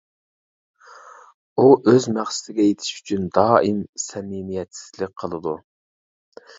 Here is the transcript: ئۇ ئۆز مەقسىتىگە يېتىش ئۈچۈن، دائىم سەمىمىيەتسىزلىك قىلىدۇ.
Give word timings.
ئۇ 1.63 1.67
ئۆز 1.91 2.09
مەقسىتىگە 2.17 2.67
يېتىش 2.69 2.91
ئۈچۈن، 2.97 3.31
دائىم 3.39 3.87
سەمىمىيەتسىزلىك 4.09 5.19
قىلىدۇ. 5.23 5.59